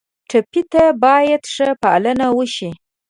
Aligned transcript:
ټپي 0.29 0.61
ته 0.71 0.83
باید 1.03 1.43
ښه 1.53 1.67
پالنه 1.83 2.27
وشي. 2.37 2.69